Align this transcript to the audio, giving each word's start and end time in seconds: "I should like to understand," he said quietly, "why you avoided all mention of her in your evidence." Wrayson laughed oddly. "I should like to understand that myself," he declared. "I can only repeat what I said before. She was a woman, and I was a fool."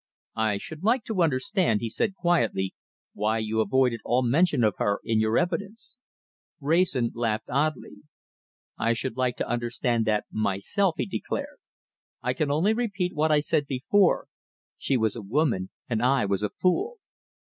"I 0.39 0.57
should 0.57 0.83
like 0.83 1.03
to 1.03 1.21
understand," 1.21 1.79
he 1.81 1.89
said 1.91 2.15
quietly, 2.15 2.73
"why 3.13 3.37
you 3.37 3.61
avoided 3.61 3.99
all 4.03 4.23
mention 4.23 4.63
of 4.63 4.77
her 4.79 4.99
in 5.03 5.19
your 5.19 5.37
evidence." 5.37 5.95
Wrayson 6.59 7.11
laughed 7.13 7.51
oddly. 7.51 7.97
"I 8.79 8.93
should 8.93 9.15
like 9.15 9.35
to 9.35 9.47
understand 9.47 10.05
that 10.05 10.25
myself," 10.31 10.95
he 10.97 11.05
declared. 11.05 11.59
"I 12.23 12.33
can 12.33 12.49
only 12.49 12.73
repeat 12.73 13.13
what 13.13 13.31
I 13.31 13.41
said 13.41 13.67
before. 13.67 14.25
She 14.75 14.97
was 14.97 15.15
a 15.15 15.21
woman, 15.21 15.69
and 15.87 16.01
I 16.01 16.25
was 16.25 16.41
a 16.41 16.49
fool." 16.49 16.97